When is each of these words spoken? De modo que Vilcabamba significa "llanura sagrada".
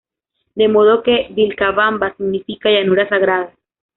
De 0.55 0.67
modo 0.67 1.03
que 1.03 1.27
Vilcabamba 1.29 2.15
significa 2.17 2.71
"llanura 2.71 3.07
sagrada". 3.07 3.53